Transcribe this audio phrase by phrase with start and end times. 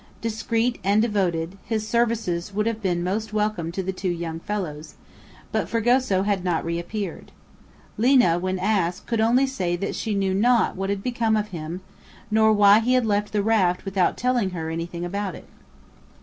[0.19, 4.95] Discreet and devoted, his services would have been most welcome to the two young fellows;
[5.51, 7.31] but Fragoso had not reappeared.
[7.99, 11.81] Lina, when asked, could only say that she knew not what had become of him,
[12.31, 15.45] nor why he had left the raft without telling her anything about it.